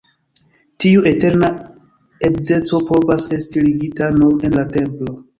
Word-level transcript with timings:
Tiu 0.83 1.01
eterna 1.09 1.49
edzeco 2.29 2.79
povas 2.87 3.27
esti 3.37 3.63
ligita 3.67 4.09
nur 4.21 4.47
en 4.49 4.57
la 4.61 4.65
templo. 4.79 5.15